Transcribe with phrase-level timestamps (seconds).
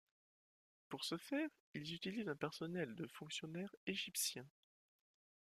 [0.89, 4.49] Pour ce faire, ils utilisent un personnel de fonctionnaires égyptiens.